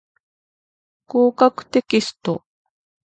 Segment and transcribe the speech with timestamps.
[1.05, 2.43] 合格テキスト